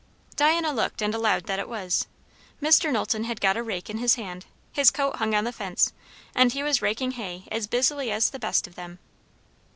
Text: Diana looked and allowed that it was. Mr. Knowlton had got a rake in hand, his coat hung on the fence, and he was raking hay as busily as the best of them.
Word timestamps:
Diana 0.35 0.73
looked 0.73 1.03
and 1.03 1.13
allowed 1.13 1.43
that 1.45 1.59
it 1.59 1.69
was. 1.69 2.07
Mr. 2.59 2.91
Knowlton 2.91 3.25
had 3.25 3.39
got 3.39 3.55
a 3.55 3.61
rake 3.61 3.87
in 3.87 3.99
hand, 3.99 4.47
his 4.73 4.89
coat 4.89 5.17
hung 5.17 5.35
on 5.35 5.43
the 5.43 5.51
fence, 5.53 5.93
and 6.33 6.51
he 6.53 6.63
was 6.63 6.81
raking 6.81 7.11
hay 7.11 7.43
as 7.51 7.67
busily 7.67 8.09
as 8.11 8.31
the 8.31 8.39
best 8.39 8.65
of 8.65 8.73
them. 8.73 8.97